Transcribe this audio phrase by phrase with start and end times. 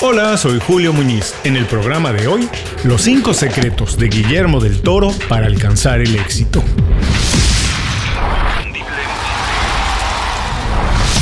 [0.00, 1.34] Hola, soy Julio Muñiz.
[1.44, 2.48] En el programa de hoy,
[2.82, 6.62] los 5 secretos de Guillermo del Toro para alcanzar el éxito.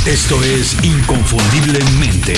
[0.07, 2.33] Esto es Inconfundiblemente.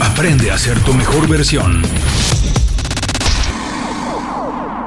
[0.00, 1.82] Aprende a ser tu mejor versión.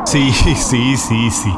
[0.06, 0.56] Sí, sí,
[0.96, 1.54] sí, sí.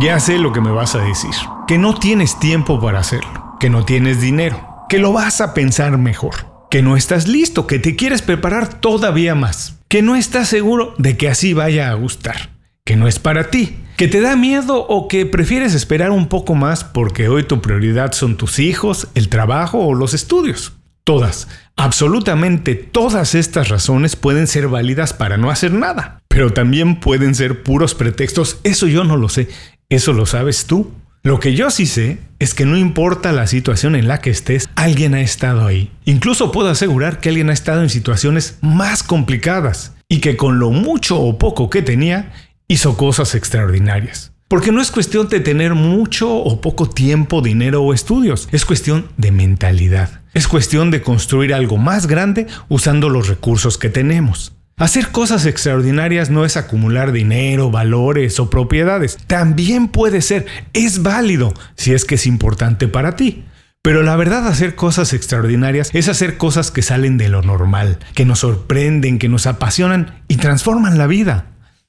[0.00, 1.30] Ya sé lo que me vas a decir.
[1.68, 3.56] Que no tienes tiempo para hacerlo.
[3.60, 4.69] Que no tienes dinero.
[4.90, 9.36] Que lo vas a pensar mejor que no estás listo, que te quieres preparar todavía
[9.36, 12.50] más, que no estás seguro de que así vaya a gustar,
[12.84, 16.56] que no es para ti, que te da miedo o que prefieres esperar un poco
[16.56, 20.72] más porque hoy tu prioridad son tus hijos, el trabajo o los estudios.
[21.04, 27.36] Todas, absolutamente todas estas razones pueden ser válidas para no hacer nada, pero también pueden
[27.36, 29.48] ser puros pretextos, eso yo no lo sé,
[29.88, 30.90] eso lo sabes tú.
[31.22, 34.70] Lo que yo sí sé es que no importa la situación en la que estés,
[34.74, 35.90] alguien ha estado ahí.
[36.06, 40.70] Incluso puedo asegurar que alguien ha estado en situaciones más complicadas y que con lo
[40.70, 42.32] mucho o poco que tenía,
[42.68, 44.32] hizo cosas extraordinarias.
[44.48, 49.10] Porque no es cuestión de tener mucho o poco tiempo, dinero o estudios, es cuestión
[49.18, 50.22] de mentalidad.
[50.32, 54.54] Es cuestión de construir algo más grande usando los recursos que tenemos.
[54.80, 59.18] Hacer cosas extraordinarias no es acumular dinero, valores o propiedades.
[59.26, 63.44] También puede ser, es válido si es que es importante para ti.
[63.82, 68.24] Pero la verdad hacer cosas extraordinarias es hacer cosas que salen de lo normal, que
[68.24, 71.48] nos sorprenden, que nos apasionan y transforman la vida.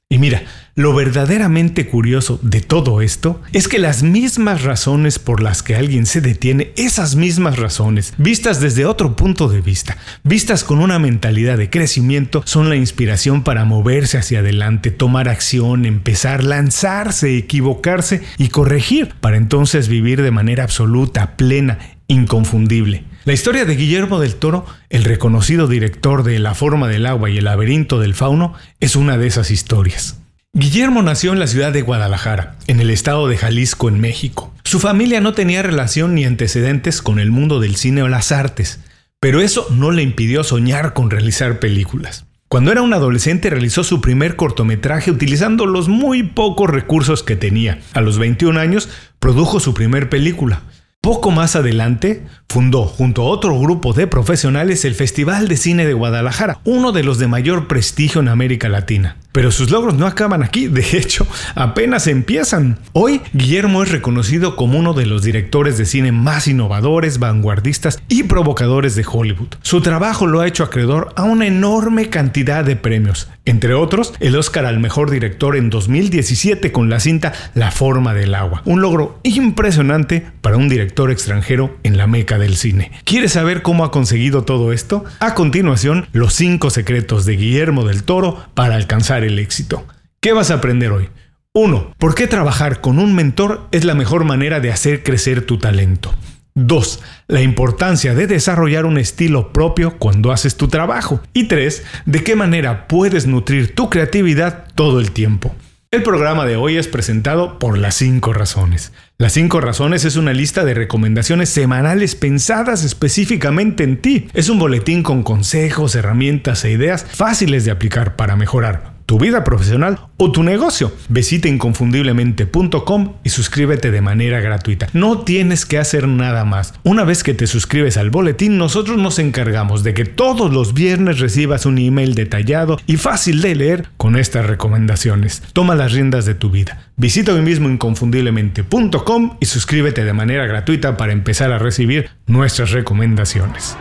[0.10, 0.44] Y mira,
[0.76, 6.06] lo verdaderamente curioso de todo esto es que las mismas razones por las que alguien
[6.06, 11.58] se detiene, esas mismas razones, vistas desde otro punto de vista, vistas con una mentalidad
[11.58, 18.48] de crecimiento, son la inspiración para moverse hacia adelante, tomar acción, empezar, lanzarse, equivocarse y
[18.48, 23.04] corregir, para entonces vivir de manera absoluta, plena, inconfundible.
[23.26, 27.38] La historia de Guillermo del Toro, el reconocido director de La forma del agua y
[27.38, 30.21] el laberinto del fauno, es una de esas historias.
[30.54, 34.54] Guillermo nació en la ciudad de Guadalajara, en el estado de Jalisco, en México.
[34.66, 38.82] Su familia no tenía relación ni antecedentes con el mundo del cine o las artes,
[39.22, 42.26] pero eso no le impidió soñar con realizar películas.
[42.50, 47.80] Cuando era un adolescente realizó su primer cortometraje utilizando los muy pocos recursos que tenía.
[47.94, 48.90] A los 21 años
[49.20, 50.64] produjo su primer película,
[51.04, 55.96] poco más adelante, fundó junto a otro grupo de profesionales el Festival de Cine de
[55.96, 59.18] Guadalajara, uno de los de mayor prestigio en América Latina.
[59.32, 61.26] Pero sus logros no acaban aquí, de hecho,
[61.56, 62.80] apenas empiezan.
[62.92, 68.24] Hoy, Guillermo es reconocido como uno de los directores de cine más innovadores, vanguardistas y
[68.24, 69.56] provocadores de Hollywood.
[69.62, 74.36] Su trabajo lo ha hecho acreedor a una enorme cantidad de premios, entre otros el
[74.36, 79.20] Oscar al Mejor Director en 2017 con la cinta La Forma del Agua, un logro
[79.24, 82.92] impresionante para un director extranjero en la meca del cine.
[83.06, 85.06] ¿Quieres saber cómo ha conseguido todo esto?
[85.20, 89.86] A continuación, los 5 secretos de Guillermo del Toro para alcanzar el éxito.
[90.20, 91.10] ¿Qué vas a aprender hoy?
[91.54, 91.96] 1.
[91.98, 96.14] ¿Por qué trabajar con un mentor es la mejor manera de hacer crecer tu talento?
[96.56, 97.02] 2.
[97.28, 101.22] La importancia de desarrollar un estilo propio cuando haces tu trabajo.
[101.34, 101.84] Y 3.
[102.06, 105.56] De qué manera puedes nutrir tu creatividad todo el tiempo.
[105.92, 108.94] El programa de hoy es presentado por Las 5 Razones.
[109.18, 114.30] Las 5 Razones es una lista de recomendaciones semanales pensadas específicamente en ti.
[114.34, 119.44] Es un boletín con consejos, herramientas e ideas fáciles de aplicar para mejorar tu vida
[119.44, 120.90] profesional o tu negocio.
[121.10, 124.88] Visita inconfundiblemente.com y suscríbete de manera gratuita.
[124.94, 126.76] No tienes que hacer nada más.
[126.84, 131.20] Una vez que te suscribes al boletín, nosotros nos encargamos de que todos los viernes
[131.20, 135.44] recibas un email detallado y fácil de leer con estas recomendaciones.
[135.52, 136.80] Toma las riendas de tu vida.
[136.96, 143.76] Visita hoy mismo inconfundiblemente.com y suscríbete de manera gratuita para empezar a recibir nuestras recomendaciones.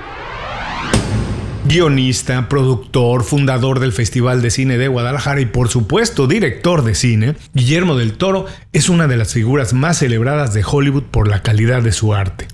[1.71, 7.37] Guionista, productor, fundador del Festival de Cine de Guadalajara y por supuesto director de cine,
[7.55, 11.81] Guillermo del Toro es una de las figuras más celebradas de Hollywood por la calidad
[11.81, 12.49] de su arte.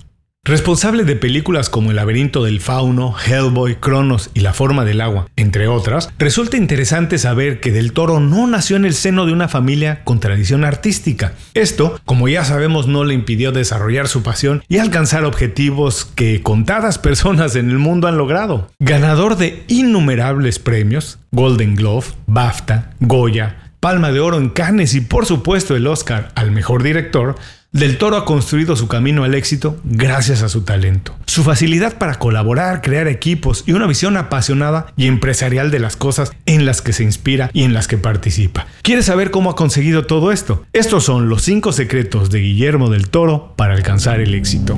[0.47, 5.27] Responsable de películas como El laberinto del fauno, Hellboy, Cronos y La forma del agua,
[5.35, 9.49] entre otras, resulta interesante saber que Del Toro no nació en el seno de una
[9.49, 11.33] familia con tradición artística.
[11.53, 16.97] Esto, como ya sabemos, no le impidió desarrollar su pasión y alcanzar objetivos que contadas
[16.97, 18.69] personas en el mundo han logrado.
[18.79, 25.25] Ganador de innumerables premios, Golden Glove, BAFTA, Goya, Palma de Oro en Cannes y por
[25.25, 27.35] supuesto el Oscar al Mejor Director,
[27.73, 32.15] del Toro ha construido su camino al éxito gracias a su talento, su facilidad para
[32.15, 36.93] colaborar, crear equipos y una visión apasionada y empresarial de las cosas en las que
[36.93, 38.67] se inspira y en las que participa.
[38.83, 40.65] ¿Quieres saber cómo ha conseguido todo esto?
[40.71, 44.77] Estos son los 5 secretos de Guillermo del Toro para alcanzar el éxito.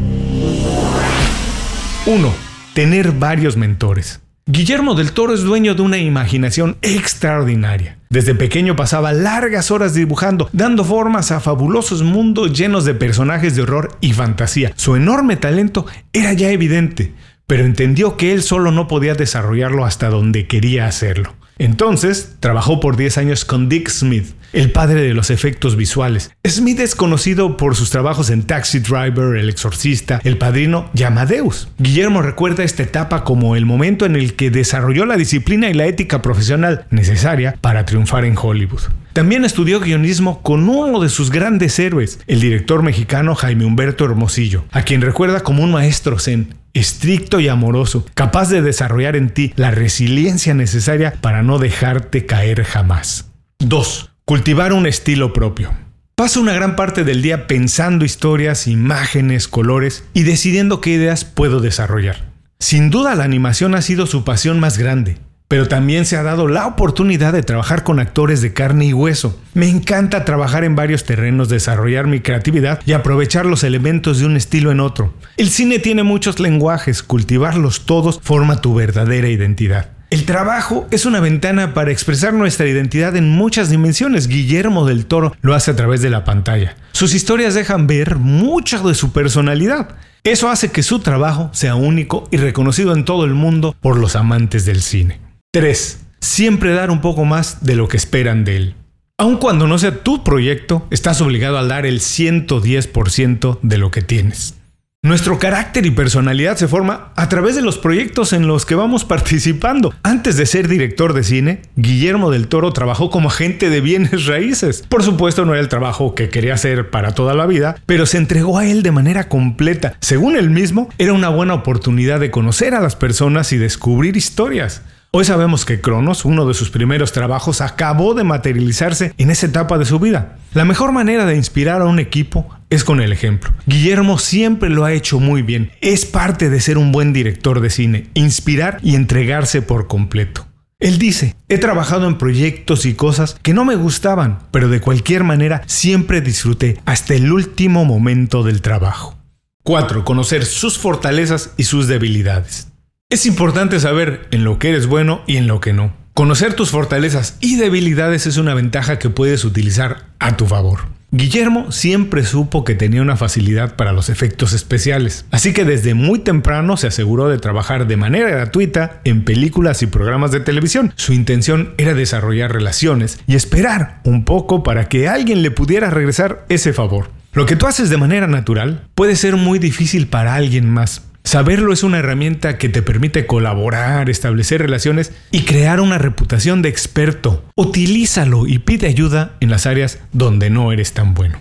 [2.06, 2.33] 1.
[2.74, 4.19] tener varios mentores.
[4.47, 7.98] Guillermo del Toro es dueño de una imaginación extraordinaria.
[8.11, 13.61] Desde pequeño pasaba largas horas dibujando, dando formas a fabulosos mundos llenos de personajes de
[13.61, 14.71] horror y fantasía.
[14.77, 17.13] Su enorme talento era ya evidente,
[17.45, 21.35] pero entendió que él solo no podía desarrollarlo hasta donde quería hacerlo.
[21.59, 26.31] Entonces, trabajó por 10 años con Dick Smith, el padre de los efectos visuales.
[26.47, 31.67] Smith es conocido por sus trabajos en Taxi Driver, El Exorcista, El Padrino y Amadeus.
[31.77, 35.85] Guillermo recuerda esta etapa como el momento en el que desarrolló la disciplina y la
[35.85, 38.83] ética profesional necesaria para triunfar en Hollywood.
[39.19, 44.63] También estudió guionismo con uno de sus grandes héroes, el director mexicano Jaime Humberto Hermosillo,
[44.71, 49.51] a quien recuerda como un maestro zen, estricto y amoroso, capaz de desarrollar en ti
[49.57, 53.30] la resiliencia necesaria para no dejarte caer jamás.
[53.60, 54.10] 2.
[54.24, 55.74] Cultivar un estilo propio.
[56.16, 61.60] Paso una gran parte del día pensando historias, imágenes, colores y decidiendo qué ideas puedo
[61.60, 62.31] desarrollar.
[62.57, 65.18] Sin duda la animación ha sido su pasión más grande,
[65.49, 69.41] pero también se ha dado la oportunidad de trabajar con actores de carne y hueso.
[69.55, 74.37] Me encanta trabajar en varios terrenos, desarrollar mi creatividad y aprovechar los elementos de un
[74.37, 75.11] estilo en otro.
[75.37, 79.89] El cine tiene muchos lenguajes, cultivarlos todos forma tu verdadera identidad.
[80.11, 84.27] El trabajo es una ventana para expresar nuestra identidad en muchas dimensiones.
[84.27, 86.75] Guillermo del Toro lo hace a través de la pantalla.
[86.91, 89.95] Sus historias dejan ver mucha de su personalidad.
[90.23, 94.15] Eso hace que su trabajo sea único y reconocido en todo el mundo por los
[94.15, 95.28] amantes del cine.
[95.51, 96.05] 3.
[96.21, 98.75] Siempre dar un poco más de lo que esperan de él.
[99.17, 104.03] Aun cuando no sea tu proyecto, estás obligado a dar el 110% de lo que
[104.03, 104.53] tienes.
[105.01, 109.05] Nuestro carácter y personalidad se forma a través de los proyectos en los que vamos
[109.05, 109.91] participando.
[110.03, 114.83] Antes de ser director de cine, Guillermo del Toro trabajó como agente de bienes raíces.
[114.87, 118.17] Por supuesto no era el trabajo que quería hacer para toda la vida, pero se
[118.17, 119.95] entregó a él de manera completa.
[119.99, 124.83] Según él mismo, era una buena oportunidad de conocer a las personas y descubrir historias.
[125.11, 129.79] Hoy sabemos que Cronos, uno de sus primeros trabajos, acabó de materializarse en esa etapa
[129.79, 130.38] de su vida.
[130.53, 133.51] La mejor manera de inspirar a un equipo es con el ejemplo.
[133.65, 135.71] Guillermo siempre lo ha hecho muy bien.
[135.81, 140.45] Es parte de ser un buen director de cine, inspirar y entregarse por completo.
[140.77, 145.23] Él dice, he trabajado en proyectos y cosas que no me gustaban, pero de cualquier
[145.23, 149.17] manera siempre disfruté hasta el último momento del trabajo.
[149.63, 150.06] 4.
[150.06, 152.67] Conocer sus fortalezas y sus debilidades.
[153.11, 155.94] Es importante saber en lo que eres bueno y en lo que no.
[156.13, 160.81] Conocer tus fortalezas y debilidades es una ventaja que puedes utilizar a tu favor.
[161.09, 166.19] Guillermo siempre supo que tenía una facilidad para los efectos especiales, así que desde muy
[166.19, 170.94] temprano se aseguró de trabajar de manera gratuita en películas y programas de televisión.
[170.95, 176.45] Su intención era desarrollar relaciones y esperar un poco para que alguien le pudiera regresar
[176.47, 177.09] ese favor.
[177.33, 181.71] Lo que tú haces de manera natural puede ser muy difícil para alguien más, Saberlo
[181.71, 187.45] es una herramienta que te permite colaborar, establecer relaciones y crear una reputación de experto.
[187.53, 191.37] Utilízalo y pide ayuda en las áreas donde no eres tan bueno.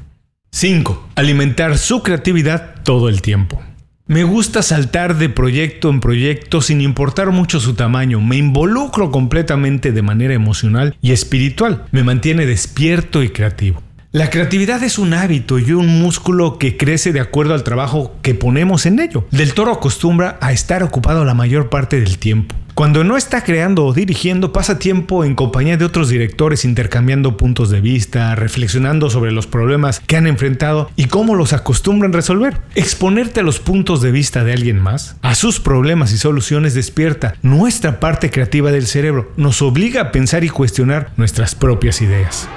[0.51, 1.09] 5.
[1.15, 3.63] Alimentar su creatividad todo el tiempo.
[4.07, 8.21] Me gusta saltar de proyecto en proyecto sin importar mucho su tamaño.
[8.21, 11.87] Me involucro completamente de manera emocional y espiritual.
[11.93, 13.83] Me mantiene despierto y creativo.
[14.11, 18.35] La creatividad es un hábito y un músculo que crece de acuerdo al trabajo que
[18.35, 19.27] ponemos en ello.
[19.31, 22.55] Del Toro acostumbra a estar ocupado la mayor parte del tiempo.
[22.73, 27.69] Cuando no está creando o dirigiendo, pasa tiempo en compañía de otros directores intercambiando puntos
[27.69, 32.63] de vista, reflexionando sobre los problemas que han enfrentado y cómo los acostumbran resolver.
[32.77, 37.35] Exponerte a los puntos de vista de alguien más, a sus problemas y soluciones despierta
[37.43, 42.49] nuestra parte creativa del cerebro, nos obliga a pensar y cuestionar nuestras propias ideas.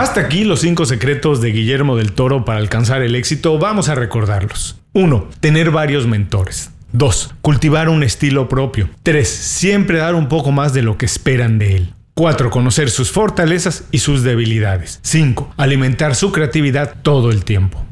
[0.00, 3.94] Hasta aquí los 5 secretos de Guillermo del Toro para alcanzar el éxito, vamos a
[3.94, 4.80] recordarlos.
[4.94, 5.28] 1.
[5.40, 6.70] Tener varios mentores.
[6.92, 7.34] 2.
[7.42, 8.88] Cultivar un estilo propio.
[9.02, 9.28] 3.
[9.28, 11.94] Siempre dar un poco más de lo que esperan de él.
[12.14, 12.48] 4.
[12.48, 15.00] Conocer sus fortalezas y sus debilidades.
[15.02, 15.52] 5.
[15.58, 17.84] Alimentar su creatividad todo el tiempo.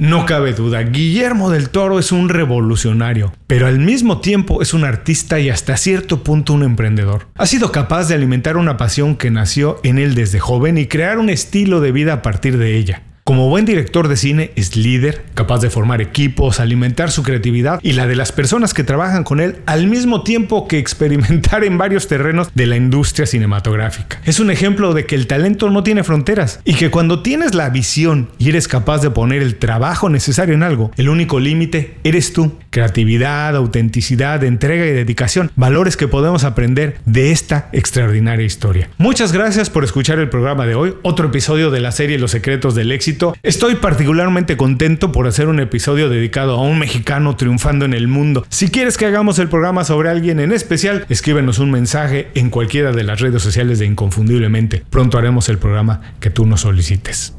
[0.00, 4.84] No cabe duda, Guillermo del Toro es un revolucionario, pero al mismo tiempo es un
[4.84, 7.26] artista y hasta cierto punto un emprendedor.
[7.34, 11.18] Ha sido capaz de alimentar una pasión que nació en él desde joven y crear
[11.18, 13.07] un estilo de vida a partir de ella.
[13.28, 17.92] Como buen director de cine es líder, capaz de formar equipos, alimentar su creatividad y
[17.92, 22.08] la de las personas que trabajan con él al mismo tiempo que experimentar en varios
[22.08, 24.18] terrenos de la industria cinematográfica.
[24.24, 27.68] Es un ejemplo de que el talento no tiene fronteras y que cuando tienes la
[27.68, 32.32] visión y eres capaz de poner el trabajo necesario en algo, el único límite eres
[32.32, 32.54] tú.
[32.70, 38.88] Creatividad, autenticidad, entrega y dedicación, valores que podemos aprender de esta extraordinaria historia.
[38.96, 42.74] Muchas gracias por escuchar el programa de hoy, otro episodio de la serie Los secretos
[42.74, 47.94] del éxito Estoy particularmente contento por hacer un episodio dedicado a un mexicano triunfando en
[47.94, 48.46] el mundo.
[48.48, 52.92] Si quieres que hagamos el programa sobre alguien en especial, escríbenos un mensaje en cualquiera
[52.92, 54.82] de las redes sociales de Inconfundiblemente.
[54.90, 57.34] Pronto haremos el programa que tú nos solicites.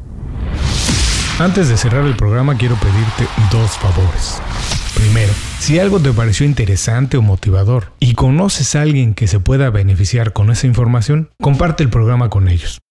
[1.40, 4.42] Antes de cerrar el programa quiero pedirte dos favores.
[4.96, 9.70] Primero, si algo te pareció interesante o motivador y conoces a alguien que se pueda
[9.70, 12.80] beneficiar con esa información, comparte el programa con ellos.